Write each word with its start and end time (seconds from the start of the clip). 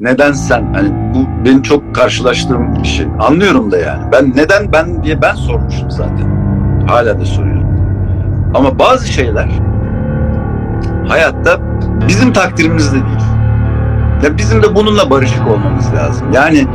Neden 0.00 0.32
sen? 0.32 0.74
Hani 0.74 1.14
bu 1.14 1.44
benim 1.44 1.62
çok 1.62 1.94
karşılaştığım 1.94 2.82
bir 2.82 2.88
şey. 2.88 3.06
Anlıyorum 3.18 3.70
da 3.70 3.78
yani. 3.78 4.12
Ben 4.12 4.32
neden 4.36 4.72
ben 4.72 5.02
diye 5.02 5.22
ben 5.22 5.34
sormuşum 5.34 5.90
zaten. 5.90 6.38
Hala 6.88 7.20
da 7.20 7.24
soruyorum. 7.24 7.68
Ama 8.54 8.78
bazı 8.78 9.08
şeyler 9.08 9.48
hayatta 11.08 11.58
bizim 12.08 12.32
takdirimizde 12.32 12.94
değil. 12.94 13.28
Ya 14.22 14.38
bizim 14.38 14.62
de 14.62 14.74
bununla 14.74 15.10
barışık 15.10 15.48
olmamız 15.48 15.94
lazım. 15.94 16.32
Yani 16.32 16.66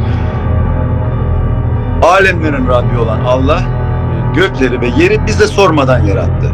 alemlerin 2.01 2.67
Rabbi 2.67 2.97
olan 2.97 3.19
Allah 3.19 3.61
gökleri 4.35 4.81
ve 4.81 4.87
yeri 4.87 5.27
bize 5.27 5.47
sormadan 5.47 5.99
yarattı. 5.99 6.51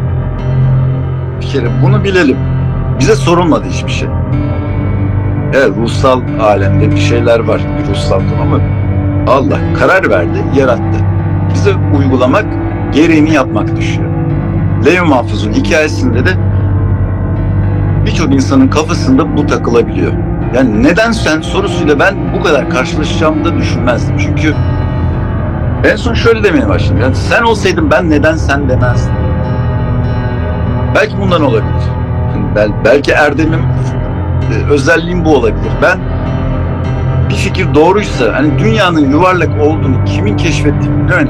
Bir 1.41 1.45
kere 1.45 1.67
bunu 1.83 2.04
bilelim. 2.04 2.38
Bize 2.99 3.15
sorulmadı 3.15 3.65
hiçbir 3.70 3.91
şey. 3.91 4.09
Evet 5.54 5.71
ruhsal 5.77 6.21
alemde 6.41 6.91
bir 6.91 6.97
şeyler 6.97 7.39
var. 7.39 7.61
Bir 7.79 7.89
ruhsal 7.89 8.21
ama 8.42 8.60
Allah 9.28 9.57
karar 9.79 10.10
verdi, 10.10 10.43
yarattı. 10.56 11.06
Bize 11.54 11.71
uygulamak, 11.97 12.46
gereğini 12.93 13.33
yapmak 13.33 13.75
düşüyor. 13.78 14.09
Lev 14.86 15.04
Mahfuz'un 15.04 15.51
hikayesinde 15.54 16.25
de 16.25 16.29
birçok 18.06 18.33
insanın 18.33 18.68
kafasında 18.68 19.37
bu 19.37 19.47
takılabiliyor. 19.47 20.14
Yani 20.56 20.83
neden 20.83 21.11
sen 21.11 21.42
sorusuyla 21.42 22.00
ben 22.00 22.15
bu 22.34 22.43
kadar 22.43 22.70
karşılaşacağımı 22.70 23.45
da 23.45 23.57
düşünmezdim. 23.57 24.18
Çünkü 24.18 24.54
en 25.92 25.95
son 25.95 26.14
şöyle 26.14 26.43
demeye 26.43 26.70
başladım. 26.70 27.00
Yani 27.01 27.15
sen 27.15 27.43
olsaydın 27.43 27.92
ben 27.92 28.09
neden 28.09 28.36
sen 28.36 28.70
demezdim. 28.70 29.14
Belki 30.95 31.18
bundan 31.21 31.42
olabilir. 31.42 31.84
Bel 32.56 32.70
belki 32.86 33.11
erdemim, 33.11 33.61
e, 34.52 34.71
özelliğim 34.71 35.25
bu 35.25 35.35
olabilir. 35.35 35.71
Ben 35.81 35.99
bir 37.30 37.35
fikir 37.35 37.73
doğruysa 37.73 38.33
hani 38.33 38.59
dünyanın 38.59 39.11
yuvarlak 39.11 39.61
olduğunu 39.61 40.05
kimin 40.05 40.38
keşfettiğini 40.38 41.08
ne? 41.08 41.30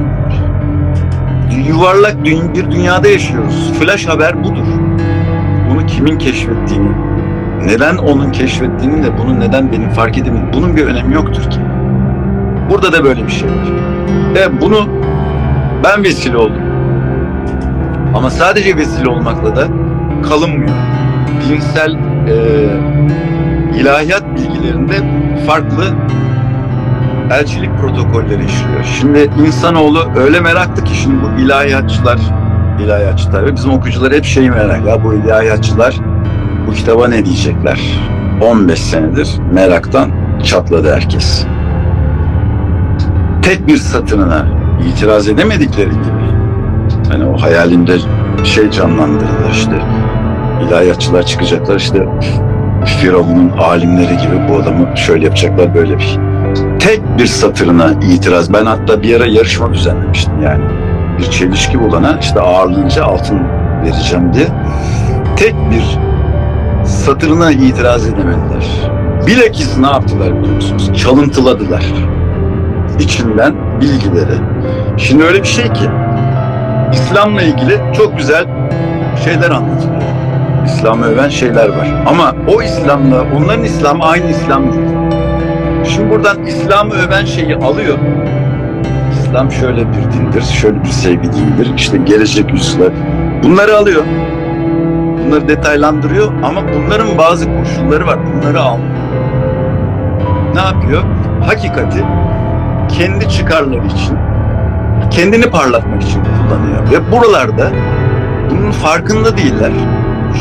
Yuvarlak 1.67 2.25
bir 2.53 2.71
dünyada 2.71 3.07
yaşıyoruz. 3.07 3.73
Flash 3.79 4.07
haber 4.07 4.43
budur. 4.43 4.65
Bunu 5.69 5.85
kimin 5.85 6.17
keşfettiğini, 6.17 6.91
neden 7.65 7.97
onun 7.97 8.31
keşfettiğini 8.31 9.03
de 9.03 9.17
bunu 9.17 9.39
neden 9.39 9.71
benim 9.71 9.89
fark 9.89 10.17
edemediğim 10.17 10.53
bunun 10.53 10.75
bir 10.75 10.85
önemi 10.85 11.13
yoktur 11.13 11.51
ki. 11.51 11.59
Burada 12.69 12.93
da 12.93 13.03
böyle 13.03 13.27
bir 13.27 13.31
şey 13.31 13.49
var. 13.49 13.67
Ve 14.35 14.61
bunu 14.61 14.89
ben 15.83 16.03
vesile 16.03 16.37
oldum. 16.37 16.61
Ama 18.15 18.29
sadece 18.29 18.77
vesile 18.77 19.09
olmakla 19.09 19.55
da 19.55 19.67
kalınmıyor. 20.29 20.75
Dinsel 21.49 21.93
e, 21.93 22.08
ilahiyat 23.79 24.23
bilgilerinde 24.35 24.93
farklı 25.47 25.83
elçilik 27.31 27.77
protokolleri 27.77 28.45
işliyor. 28.45 28.83
Şimdi 28.99 29.29
insanoğlu 29.47 30.11
öyle 30.17 30.39
meraklı 30.39 30.83
ki 30.83 30.95
şimdi 30.95 31.15
bu 31.23 31.41
ilahiyatçılar, 31.41 32.19
ilahiyatçılar 32.83 33.45
ve 33.45 33.55
bizim 33.55 33.71
okuyucular 33.71 34.13
hep 34.13 34.25
şeyi 34.25 34.49
merak. 34.49 34.87
Ya 34.87 35.03
bu 35.03 35.13
ilahiyatçılar 35.13 35.95
bu 36.67 36.71
kitaba 36.71 37.07
ne 37.07 37.25
diyecekler? 37.25 37.79
15 38.41 38.79
senedir 38.79 39.29
meraktan 39.53 40.11
çatladı 40.43 40.93
herkes. 40.93 41.45
Tek 43.41 43.67
bir 43.67 43.77
satırına 43.77 44.45
itiraz 44.87 45.27
edemedikleri 45.27 45.89
gibi 45.89 46.29
hani 47.11 47.25
o 47.25 47.41
hayalinde 47.41 47.97
şey 48.43 48.71
canlandırdılar 48.71 49.51
işte 49.51 49.81
ilahiyatçılar 50.67 51.25
çıkacaklar 51.25 51.75
işte 51.75 52.07
Firavun'un 52.85 53.49
alimleri 53.49 54.17
gibi 54.17 54.49
bu 54.49 54.55
adamı 54.55 54.97
şöyle 54.97 55.25
yapacaklar 55.25 55.75
böyle 55.75 55.97
bir 55.99 56.19
tek 56.79 57.17
bir 57.17 57.25
satırına 57.25 57.91
itiraz. 57.91 58.53
Ben 58.53 58.65
hatta 58.65 59.01
bir 59.03 59.15
ara 59.15 59.25
yarışma 59.25 59.73
düzenlemiştim 59.73 60.41
yani. 60.41 60.63
Bir 61.19 61.31
çelişki 61.31 61.79
bulana 61.79 62.17
işte 62.21 62.39
ağırlığınca 62.39 63.03
altın 63.03 63.39
vereceğim 63.83 64.33
diye. 64.33 64.47
Tek 65.35 65.55
bir 65.71 65.83
satırına 66.85 67.51
itiraz 67.51 68.07
edemediler. 68.07 68.67
Bilakis 69.27 69.77
ne 69.77 69.87
yaptılar 69.87 70.39
biliyor 70.39 70.55
musunuz? 70.55 70.91
Çalıntıladılar. 70.97 71.85
İçinden 72.99 73.55
bilgileri. 73.81 74.37
Şimdi 74.97 75.23
öyle 75.23 75.41
bir 75.41 75.47
şey 75.47 75.65
ki 75.65 75.89
İslam'la 76.93 77.41
ilgili 77.41 77.81
çok 77.97 78.17
güzel 78.17 78.45
şeyler 79.23 79.51
anlatılıyor. 79.51 79.98
İslam'ı 80.73 81.05
öven 81.05 81.29
şeyler 81.29 81.69
var. 81.69 81.87
Ama 82.07 82.35
o 82.47 82.61
İslam'la 82.61 83.23
onların 83.37 83.63
İslam'ı 83.63 84.03
aynı 84.03 84.29
İslam 84.29 84.71
değil. 84.71 84.89
Şimdi 85.85 86.09
buradan 86.09 86.45
İslam'ı 86.45 86.93
öven 86.93 87.25
şeyi 87.25 87.55
alıyor. 87.55 87.97
İslam 89.11 89.51
şöyle 89.51 89.87
bir 89.87 90.11
dindir, 90.13 90.41
şöyle 90.41 90.83
bir 90.83 90.89
sevgi 90.89 91.33
dinidir. 91.33 91.73
İşte 91.75 91.97
gelecek 91.97 92.51
yüzler. 92.53 92.89
Bunları 93.43 93.77
alıyor. 93.77 94.03
Bunları 95.25 95.47
detaylandırıyor 95.47 96.33
ama 96.43 96.61
bunların 96.75 97.17
bazı 97.17 97.45
koşulları 97.57 98.07
var. 98.07 98.17
Bunları 98.25 98.61
almıyor. 98.61 98.99
Ne 100.53 100.61
yapıyor? 100.61 101.03
Hakikati 101.45 102.03
kendi 102.89 103.29
çıkarları 103.29 103.85
için, 103.85 104.17
kendini 105.11 105.49
parlatmak 105.49 106.03
için 106.03 106.23
kullanıyor. 106.23 106.91
Ve 106.91 107.11
buralarda 107.11 107.71
bunun 108.51 108.71
farkında 108.71 109.37
değiller. 109.37 109.71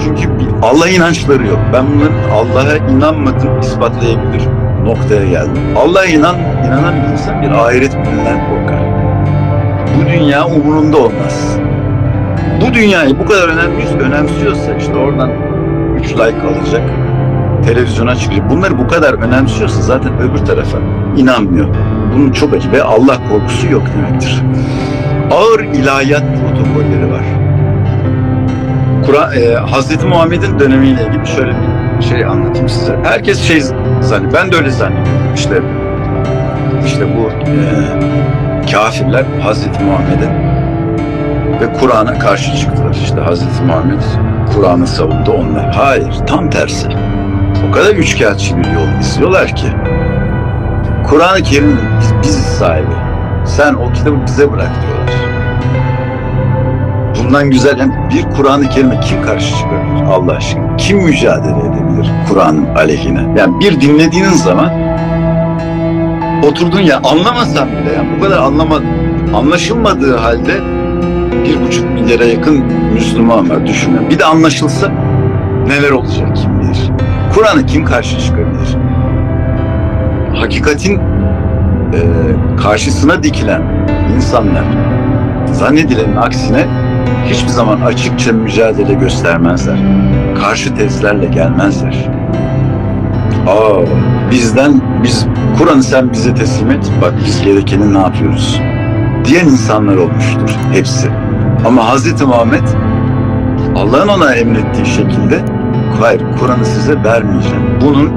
Çünkü 0.05 0.29
Allah 0.63 0.89
inançları 0.89 1.47
yok. 1.47 1.59
Ben 1.73 1.85
bunların 1.87 2.31
Allah'a 2.31 2.77
inanmadım 2.77 3.61
ispatlayabilir 3.61 4.43
noktaya 4.89 5.25
geldim. 5.25 5.63
Allah'a 5.77 6.05
inan, 6.05 6.37
inanan 6.67 6.95
bir 7.03 7.13
insan 7.13 7.43
bir 7.43 7.51
ahiret 7.51 7.93
gününden 7.93 8.49
korkar. 8.49 8.81
Bu 9.97 10.11
dünya 10.11 10.47
umurunda 10.47 10.97
olmaz. 10.97 11.59
Bu 12.61 12.75
dünyayı 12.75 13.19
bu 13.19 13.27
kadar 13.27 13.49
önemli, 13.49 14.03
önemsiyorsa 14.03 14.75
işte 14.75 14.97
oradan 14.97 15.31
3 15.97 16.11
like 16.13 16.23
alacak, 16.23 16.83
televizyona 17.65 18.17
çıkacak. 18.17 18.51
Bunları 18.51 18.79
bu 18.79 18.89
kadar 18.89 19.15
önemsiyorsa 19.15 19.83
zaten 19.83 20.13
öbür 20.21 20.39
tarafa 20.39 20.79
inanmıyor. 21.17 21.69
Bunun 22.15 22.33
çok 22.33 22.55
acı 22.55 22.73
ve 22.73 22.83
Allah 22.83 23.19
korkusu 23.31 23.69
yok 23.69 23.83
demektir. 23.97 24.43
Ağır 25.31 25.61
ilahiyat 25.61 26.23
protokolleri 26.23 27.13
var. 27.13 27.48
Kur'an, 29.09 29.33
e, 29.33 29.55
Hazreti 29.55 30.07
Muhammed'in 30.07 30.59
dönemiyle 30.59 31.07
ilgili 31.07 31.27
şöyle 31.27 31.53
bir 31.99 32.05
şey 32.05 32.25
anlatayım 32.25 32.69
size. 32.69 32.97
Herkes 33.05 33.41
şey 33.41 33.61
zannediyor, 34.01 34.33
ben 34.33 34.53
de 34.53 34.57
öyle 34.57 34.71
zannediyorum. 34.71 35.35
İşte 35.35 35.63
işte 36.87 37.17
bu 37.17 37.31
e, 37.31 38.71
kafirler 38.73 39.25
Hazreti 39.43 39.85
Muhammed'e 39.85 40.29
ve 41.61 41.73
Kur'an'a 41.81 42.19
karşı 42.19 42.57
çıktılar. 42.57 42.95
İşte 42.95 43.21
Hazreti 43.21 43.63
Muhammed 43.63 44.03
Kur'an'ı 44.55 44.87
savundu 44.87 45.33
onlar. 45.33 45.75
Hayır, 45.75 46.13
tam 46.27 46.51
tersi. 46.51 46.89
O 47.69 47.73
kadar 47.73 47.91
üçkağıtçı 47.91 48.59
bir 48.59 48.71
yol 48.71 49.01
izliyorlar 49.01 49.57
ki. 49.57 49.67
Kur'an-ı 51.07 51.43
Kerim 51.43 51.79
biz, 52.01 52.15
biziz 52.23 52.45
sahibi. 52.45 52.95
Sen 53.47 53.75
o 53.75 53.93
kitabı 53.93 54.27
bize 54.27 54.53
bırak 54.53 54.71
diyorlar. 54.83 55.28
Bundan 57.29 57.51
güzel 57.51 57.79
yani 57.79 57.93
bir 58.15 58.23
Kur'an-ı 58.37 58.69
Kerim'e 58.69 59.01
kim 59.01 59.23
karşı 59.23 59.57
çıkabilir 59.57 60.03
Allah 60.03 60.33
aşkına? 60.33 60.77
Kim 60.77 60.99
mücadele 60.99 61.59
edebilir 61.59 62.11
Kur'an'ın 62.29 62.75
aleyhine? 62.75 63.27
Yani 63.39 63.61
bir 63.61 63.81
dinlediğiniz 63.81 64.43
zaman 64.43 64.71
oturduğun 66.43 66.81
ya 66.81 67.01
anlamasan 67.05 67.69
bile 67.69 67.93
yani 67.97 68.09
bu 68.17 68.25
kadar 68.25 68.39
anlama, 68.39 68.81
anlaşılmadığı 69.35 70.17
halde 70.17 70.55
bir 71.45 71.67
buçuk 71.67 71.91
milyara 71.91 72.25
yakın 72.25 72.65
Müslüman 72.95 73.51
var 73.51 73.67
düşünün. 73.67 74.11
Bir 74.11 74.19
de 74.19 74.25
anlaşılsa 74.25 74.89
neler 75.67 75.91
olacak 75.91 76.37
kim 76.37 76.61
bilir. 76.61 76.91
Kur'an'ı 77.35 77.67
kim 77.67 77.85
karşı 77.85 78.21
çıkabilir? 78.21 78.77
Hakikatin 80.35 80.97
e, 80.97 82.01
karşısına 82.63 83.23
dikilen 83.23 83.63
insanlar 84.17 84.65
zannedilenin 85.53 86.17
aksine 86.17 86.88
hiçbir 87.29 87.49
zaman 87.49 87.81
açıkça 87.81 88.33
mücadele 88.33 88.95
göstermezler. 88.95 89.79
Karşı 90.41 90.75
tezlerle 90.75 91.27
gelmezler. 91.27 92.11
Aa, 93.47 93.81
bizden 94.31 94.81
biz 95.03 95.27
Kur'an'ı 95.59 95.83
sen 95.83 96.13
bize 96.13 96.35
teslim 96.35 96.71
et. 96.71 96.93
Bak 97.03 97.15
biz 97.27 97.43
gerekeni 97.43 97.95
ne 97.95 97.99
yapıyoruz? 97.99 98.61
Diyen 99.25 99.45
insanlar 99.45 99.97
olmuştur 99.97 100.57
hepsi. 100.73 101.09
Ama 101.67 101.89
Hazreti 101.89 102.25
Muhammed 102.25 102.69
Allah'ın 103.77 104.09
ona 104.09 104.35
emrettiği 104.35 104.87
şekilde 104.87 105.41
hayır 106.01 106.23
Kur'an'ı 106.41 106.65
size 106.65 107.05
vermeyeceğim. 107.05 107.63
Bunun 107.81 108.13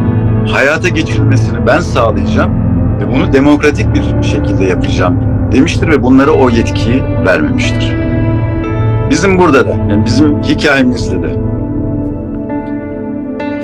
hayata 0.48 0.90
geçirilmesini 0.90 1.68
ben 1.68 1.80
sağlayacağım 1.80 2.52
ve 3.00 3.08
bunu 3.08 3.34
demokratik 3.34 3.88
bir 3.94 4.28
şekilde 4.28 4.66
yapacağım 4.66 5.20
demiştir 5.52 5.88
ve 5.88 6.04
bunlara 6.04 6.32
o 6.32 6.50
yetkiyi 6.50 7.04
vermemiştir. 7.26 8.01
Bizim 9.12 9.40
burada 9.40 9.68
da, 9.68 9.72
yani 9.90 10.06
bizim 10.06 10.44
hikayemizde 10.44 11.24
de 11.24 11.36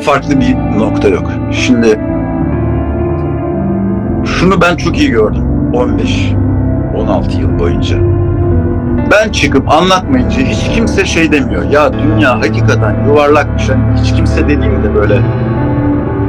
farklı 0.01 0.39
bir 0.39 0.55
nokta 0.79 1.07
yok. 1.07 1.31
Şimdi 1.51 1.99
şunu 4.25 4.61
ben 4.61 4.75
çok 4.75 4.97
iyi 4.97 5.09
gördüm. 5.09 5.43
15 5.73 6.33
16 6.95 7.41
yıl 7.41 7.59
boyunca. 7.59 7.97
Ben 9.11 9.31
çıkıp 9.31 9.69
anlatmayınca 9.69 10.41
hiç 10.41 10.75
kimse 10.75 11.05
şey 11.05 11.31
demiyor. 11.31 11.63
Ya 11.63 11.91
dünya 11.93 12.39
hakikaten 12.39 12.95
yuvarlakmış. 13.05 13.69
Yani 13.69 13.83
hiç 14.01 14.13
kimse 14.13 14.43
dediğimde 14.43 14.95
böyle 14.95 15.19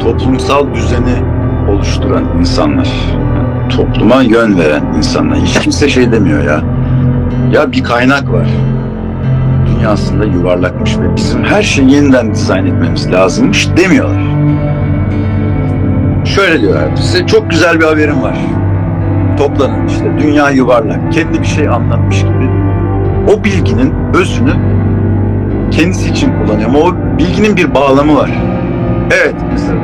toplumsal 0.01 0.75
düzeni 0.75 1.17
oluşturan 1.71 2.25
insanlar, 2.41 2.89
topluma 3.77 4.23
yön 4.23 4.59
veren 4.59 4.83
insanlar 4.97 5.39
hiç 5.39 5.59
kimse 5.61 5.89
şey 5.89 6.13
demiyor 6.13 6.43
ya. 6.45 6.61
Ya 7.53 7.73
bir 7.73 7.85
kaynak 7.85 8.33
var. 8.33 8.47
Dünya 9.79 9.91
aslında 9.91 10.25
yuvarlakmış 10.25 10.99
ve 10.99 11.17
bizim 11.17 11.45
her 11.45 11.63
şeyi 11.63 11.93
yeniden 11.93 12.35
dizayn 12.35 12.67
etmemiz 12.67 13.13
lazımmış 13.13 13.69
demiyorlar. 13.77 14.23
Şöyle 16.25 16.61
diyorlar, 16.61 16.97
size 16.97 17.27
çok 17.27 17.51
güzel 17.51 17.81
bir 17.81 17.85
haberim 17.85 18.23
var. 18.23 18.39
Toplanın 19.37 19.87
işte, 19.87 20.05
dünya 20.21 20.51
yuvarlak. 20.51 21.13
Kendi 21.13 21.41
bir 21.41 21.47
şey 21.47 21.69
anlatmış 21.69 22.21
gibi. 22.23 22.51
O 23.29 23.45
bilginin 23.45 23.95
özünü 24.15 24.53
kendisi 25.71 26.11
için 26.11 26.33
kullanıyor 26.39 26.69
ama 26.69 26.79
o 26.79 26.95
bilginin 27.19 27.57
bir 27.57 27.75
bağlamı 27.75 28.17
var. 28.17 28.31
Evet, 29.23 29.35
mesela 29.53 29.79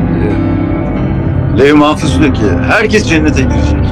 e, 1.55 1.59
Lev 1.59 1.75
Mahfuz 1.75 2.21
diyor 2.21 2.35
ki, 2.35 2.43
herkes 2.71 3.09
cennete 3.09 3.43
girecek. 3.43 3.85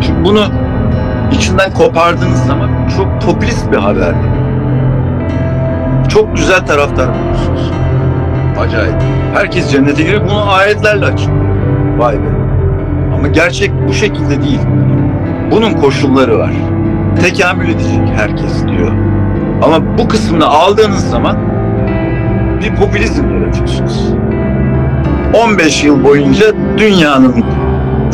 Şimdi 0.00 0.24
bunu 0.24 0.63
içinden 1.32 1.72
kopardığınız 1.72 2.46
zaman 2.46 2.70
çok 2.96 3.22
popülist 3.22 3.72
bir 3.72 3.76
haber. 3.76 4.14
Çok 6.08 6.36
güzel 6.36 6.66
taraftar 6.66 7.08
bulursunuz. 7.08 7.70
Acayip. 8.60 8.94
Herkes 9.34 9.70
cennete 9.70 10.02
girer. 10.02 10.24
Bunu 10.24 10.52
ayetlerle 10.52 11.04
açıklıyor. 11.04 11.44
Vay 11.98 12.14
be. 12.14 12.28
Ama 13.14 13.28
gerçek 13.28 13.70
bu 13.88 13.92
şekilde 13.92 14.42
değil. 14.42 14.60
Bunun 15.50 15.72
koşulları 15.72 16.38
var. 16.38 16.52
Tekamül 17.22 17.68
edecek 17.68 18.00
herkes 18.16 18.66
diyor. 18.66 18.92
Ama 19.62 19.98
bu 19.98 20.08
kısmını 20.08 20.46
aldığınız 20.46 21.10
zaman 21.10 21.36
bir 22.62 22.74
popülizm 22.74 23.40
yaratıyorsunuz. 23.40 24.14
15 25.34 25.84
yıl 25.84 26.04
boyunca 26.04 26.46
dünyanın 26.78 27.44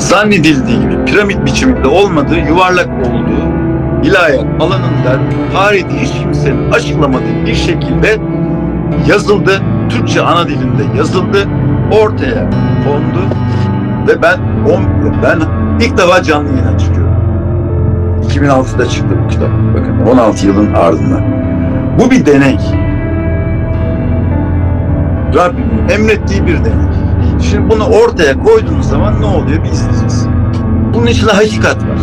zannedildiği 0.00 0.81
gibi 0.81 1.05
piramit 1.05 1.47
biçiminde 1.47 1.88
olmadığı, 1.88 2.38
yuvarlak 2.38 2.88
olduğu 2.88 3.50
ilahiyat 4.05 4.44
alanında 4.61 5.20
tarihte 5.52 6.00
hiç 6.00 6.12
kimsenin 6.12 6.70
açıklamadığı 6.70 7.47
bir 7.47 7.55
şekilde 7.55 8.19
yazıldı. 9.08 9.62
Türkçe 9.88 10.23
ana 10.23 10.49
dilinde 10.49 10.99
yazıldı. 10.99 11.49
Ortaya 11.93 12.50
kondu 12.85 13.20
ve 14.08 14.23
ben 14.23 14.38
on, 14.73 14.85
ben 15.23 15.41
ilk 15.81 15.99
defa 15.99 16.23
canlı 16.23 16.49
yayına 16.49 16.79
çıkıyorum. 16.79 17.14
2006'da 18.29 18.88
çıktı 18.88 19.19
bu 19.25 19.29
kitap. 19.29 19.50
Bakın 19.75 20.06
16 20.06 20.46
yılın 20.46 20.75
ardından. 20.75 21.23
Bu 22.00 22.11
bir 22.11 22.26
deney. 22.26 22.58
Rabbimin 25.35 25.88
emrettiği 25.88 26.46
bir 26.46 26.64
deney. 26.64 26.89
Şimdi 27.42 27.70
bunu 27.70 27.84
ortaya 27.84 28.42
koyduğunuz 28.42 28.88
zaman 28.88 29.20
ne 29.20 29.26
oluyor 29.26 29.64
bir 29.64 29.70
izleyeceğiz. 29.70 30.26
Bunun 30.94 31.06
içinde 31.06 31.31
hakikat 31.31 31.76
var. 31.76 31.98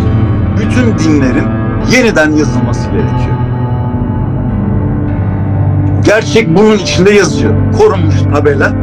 Bütün 0.60 0.98
dinlerin 0.98 1.48
yeniden 1.92 2.32
yazılması 2.32 2.90
gerekiyor. 2.90 3.38
Gerçek 6.06 6.58
bunun 6.58 6.78
içinde 6.78 7.12
yazıyor. 7.12 7.54
Korunmuş 7.78 8.16
tabela 8.34 8.74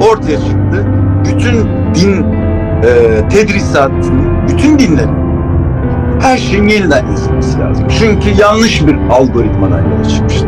ortaya 0.00 0.38
çıktı. 0.38 0.86
Bütün 1.24 1.68
din 1.94 2.24
e, 2.82 3.28
tedrisatının, 3.28 4.48
bütün 4.48 4.78
dinlerin 4.78 5.20
her 6.20 6.38
şeyin 6.38 6.68
yeniden 6.68 7.06
yazılması 7.06 7.58
lazım. 7.58 7.86
Çünkü 7.98 8.40
yanlış 8.40 8.86
bir 8.86 8.96
algoritmadan 9.10 9.82
yola 9.90 10.08
çıkmıştı. 10.08 10.46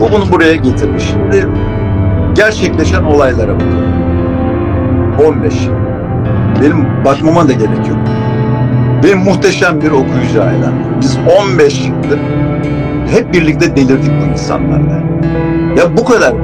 Bu 0.00 0.12
bunu 0.12 0.32
buraya 0.32 0.56
getirmiş. 0.56 1.04
Şimdi 1.04 1.48
gerçekleşen 2.34 3.02
olaylara 3.02 3.54
bakalım. 3.54 4.05
15 5.24 5.66
yıl. 5.66 5.72
Benim 6.62 7.04
bakmama 7.04 7.48
da 7.48 7.52
gerek 7.52 7.88
yok. 7.88 7.98
Benim 9.04 9.18
muhteşem 9.18 9.80
bir 9.80 9.90
okuyucu 9.90 10.42
ailem. 10.42 10.74
Biz 11.00 11.18
15 11.52 11.86
yıldır 11.86 12.18
hep 13.10 13.34
birlikte 13.34 13.76
delirdik 13.76 14.12
bu 14.20 14.32
insanlarla. 14.32 15.02
Ya 15.76 15.96
bu 15.96 16.04
kadar, 16.04 16.34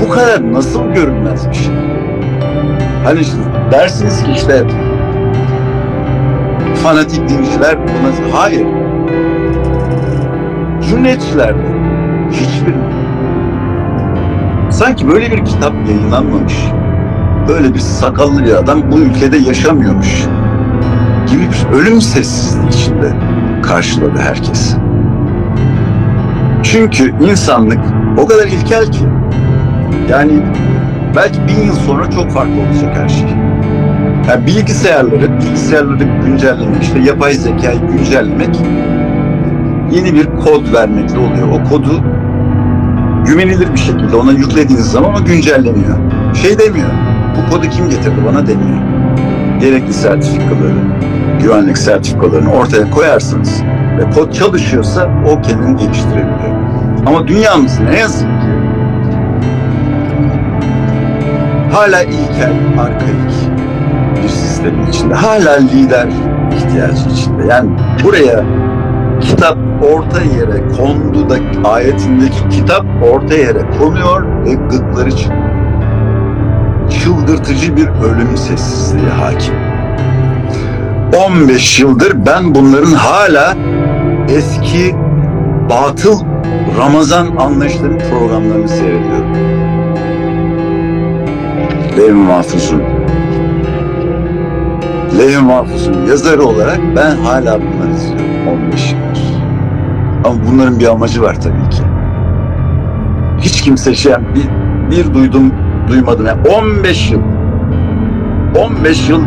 bu 0.00 0.08
kadar 0.08 0.52
nasıl 0.52 0.92
görünmez 0.92 1.50
bir 1.50 1.54
şey? 1.54 1.74
Hani 3.04 3.20
işte 3.20 3.36
dersiniz 3.72 4.24
ki 4.24 4.30
işte 4.36 4.62
fanatik 6.82 7.28
dinciler 7.28 7.76
buna... 7.78 8.38
Hayır. 8.40 8.66
Cumhuriyetçiler 10.90 11.54
hiçbir 12.30 12.74
sanki 14.70 15.08
böyle 15.08 15.30
bir 15.30 15.44
kitap 15.44 15.72
yayınlanmamış. 15.88 16.54
Böyle 17.48 17.74
bir 17.74 17.80
sakallı 17.80 18.44
bir 18.44 18.54
adam 18.54 18.92
bu 18.92 18.98
ülkede 18.98 19.36
yaşamıyormuş 19.36 20.24
gibi 21.30 21.42
bir 21.42 21.76
ölüm 21.76 22.00
sessizliği 22.00 22.68
içinde 22.68 23.12
karşıladı 23.62 24.18
herkes. 24.20 24.76
Çünkü 26.62 27.14
insanlık 27.30 27.80
o 28.18 28.26
kadar 28.26 28.46
ilkel 28.46 28.92
ki 28.92 29.04
yani 30.10 30.42
belki 31.16 31.40
bin 31.48 31.66
yıl 31.66 31.74
sonra 31.74 32.10
çok 32.10 32.30
farklı 32.30 32.52
olacak 32.52 32.96
her 32.96 33.08
şey. 33.08 33.28
Yani 34.28 34.46
bilgisayarları, 34.46 35.40
bilgisayarları 35.40 36.04
güncellemek, 36.24 36.82
işte 36.82 36.98
yapay 36.98 37.34
zekayı 37.34 37.80
güncellemek 37.80 38.56
yeni 39.92 40.14
bir 40.14 40.26
kod 40.26 40.72
vermekle 40.72 41.18
oluyor. 41.18 41.48
O 41.48 41.68
kodu 41.68 42.02
güvenilir 43.26 43.72
bir 43.72 43.78
şekilde 43.78 44.16
ona 44.16 44.32
yüklediğiniz 44.32 44.90
zaman 44.90 45.14
o 45.14 45.24
güncelleniyor. 45.24 45.98
Şey 46.34 46.58
demiyor, 46.58 46.90
bu 47.36 47.50
kodu 47.50 47.68
kim 47.68 47.90
getirdi 47.90 48.16
bana 48.26 48.46
demiyor. 48.46 48.78
Gerekli 49.60 49.92
sertifikaları, 49.92 50.82
güvenlik 51.42 51.78
sertifikalarını 51.78 52.52
ortaya 52.52 52.90
koyarsınız 52.90 53.62
ve 53.98 54.10
kod 54.10 54.32
çalışıyorsa 54.32 55.10
o 55.26 55.42
kendini 55.42 55.76
geliştirebiliyor. 55.76 56.56
Ama 57.06 57.28
dünyamız 57.28 57.80
ne 57.80 57.98
yazık 57.98 58.28
ki 58.28 58.52
hala 61.72 62.02
ilkel, 62.02 62.52
arkaik 62.78 63.52
bir 64.22 64.28
sistemin 64.28 64.86
içinde. 64.86 65.14
Hala 65.14 65.52
lider 65.52 66.08
ihtiyacı 66.56 67.08
içinde. 67.10 67.46
Yani 67.46 67.70
buraya 68.04 68.44
kitap 69.20 69.58
orta 69.94 70.22
yere 70.22 70.68
kondu 70.76 71.30
da 71.30 71.68
ayetindeki 71.68 72.48
kitap 72.50 72.84
orta 73.12 73.34
yere 73.34 73.70
konuyor 73.78 74.44
ve 74.44 74.54
gıkları 74.54 75.10
çıkıyor. 75.10 75.51
Çıldırtıcı 77.02 77.76
bir 77.76 77.88
ölüm 77.88 78.36
sessizliği 78.36 79.08
hakim. 79.08 79.54
15 81.26 81.80
yıldır 81.80 82.26
ben 82.26 82.54
bunların 82.54 82.92
hala 82.92 83.56
eski 84.28 84.96
batıl 85.70 86.20
Ramazan 86.78 87.36
anlayışları 87.36 87.98
programlarını 87.98 88.68
seyrediyorum. 88.68 89.34
Lev 91.98 92.14
Mahfuz'un 92.14 92.82
Mahfuz'un 95.44 96.06
yazarı 96.06 96.42
olarak 96.42 96.78
ben 96.96 97.16
hala 97.16 97.60
bunları 97.60 97.96
izliyorum 97.96 98.48
15 98.48 98.92
yıldır. 98.92 99.22
Ama 100.24 100.34
bunların 100.50 100.80
bir 100.80 100.86
amacı 100.86 101.22
var 101.22 101.40
tabii 101.40 101.70
ki. 101.70 101.82
Hiç 103.40 103.60
kimse 103.62 103.94
şey 103.94 104.12
bir, 104.12 104.96
bir 104.96 105.14
duydum 105.14 105.52
duymadım. 105.88 106.26
Yani 106.26 106.48
15 106.48 107.10
yıl 107.10 107.20
15 108.58 109.08
yıl 109.08 109.22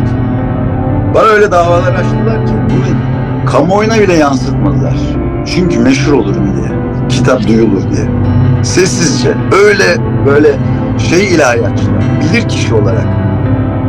bana 1.14 1.24
öyle 1.24 1.50
davalar 1.50 1.94
açtılar 1.94 2.46
ki 2.46 2.52
bunu 2.70 2.96
kamuoyuna 3.46 4.00
bile 4.00 4.12
yansıtmadılar. 4.12 4.94
Çünkü 5.46 5.78
meşhur 5.78 6.12
olurum 6.12 6.56
diye. 6.56 6.78
Kitap 7.08 7.48
duyulur 7.48 7.82
diye. 7.82 8.08
Sessizce 8.62 9.34
öyle 9.64 9.84
böyle 10.26 10.48
şey 10.98 11.34
ilahiyatçılar, 11.34 11.94
bilir 12.20 12.48
kişi 12.48 12.74
olarak 12.74 13.06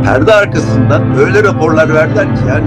perde 0.04 0.34
arkasından 0.34 1.18
öyle 1.18 1.44
raporlar 1.44 1.94
verdiler 1.94 2.36
ki 2.36 2.42
yani 2.48 2.66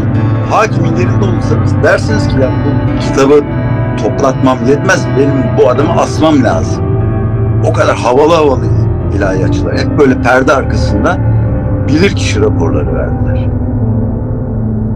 hakimin 0.52 0.96
yerinde 0.96 1.26
olursanız 1.26 1.84
dersiniz 1.84 2.28
ki 2.28 2.36
yani 2.42 2.56
bu 2.66 3.00
kitabı 3.00 3.44
toplatmam 4.04 4.58
yetmez. 4.68 5.08
Benim 5.18 5.58
bu 5.58 5.70
adamı 5.70 6.02
asmam 6.02 6.44
lazım. 6.44 6.84
O 7.66 7.74
kadar 7.74 7.96
havalı 7.96 8.34
havalı 8.34 8.66
ilahiyatçılar. 9.16 9.78
Hep 9.78 10.00
böyle 10.00 10.22
perde 10.22 10.54
arkasında 10.54 11.18
bilir 11.88 12.16
kişi 12.16 12.42
raporları 12.42 12.96
verdiler. 12.96 13.50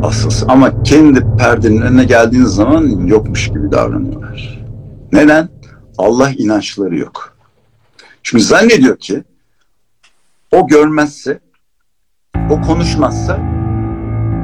Asılsın. 0.03 0.48
Ama 0.50 0.84
kendi 0.84 1.38
perdenin 1.38 1.81
önüne 1.81 2.03
geldiğiniz 2.03 2.50
zaman 2.50 2.84
yokmuş 2.88 3.48
gibi 3.48 3.72
davranıyorlar. 3.72 4.65
Neden? 5.12 5.50
Allah 5.98 6.31
inançları 6.38 6.98
yok. 6.98 7.38
Çünkü 8.24 8.43
zannediyor 8.43 8.98
ki 8.98 9.24
o 10.51 10.67
görmezse 10.67 11.39
O 12.50 12.62
konuşmazsa 12.62 13.39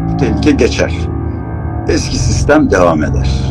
bu 0.09 0.17
tehlike 0.17 0.51
geçer. 0.51 0.93
Eski 1.87 2.17
sistem 2.17 2.71
devam 2.71 3.03
eder. 3.03 3.50